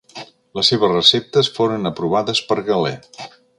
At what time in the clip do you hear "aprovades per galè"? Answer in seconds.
1.91-2.97